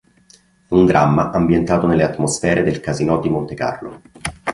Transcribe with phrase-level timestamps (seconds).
[0.67, 4.01] È un dramma ambientato nelle atmosfere del casinò di Montecarlo.